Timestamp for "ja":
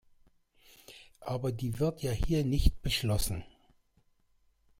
2.01-2.11